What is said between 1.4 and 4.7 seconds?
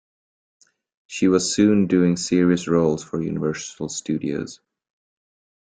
soon doing serious roles for Universal Studios.